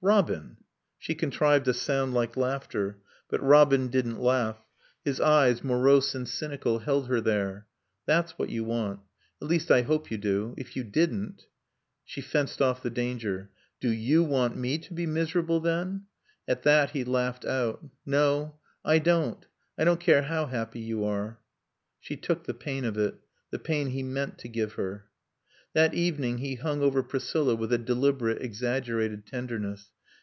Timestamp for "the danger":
12.80-13.50